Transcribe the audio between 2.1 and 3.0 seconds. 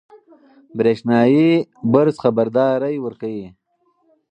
خبرداری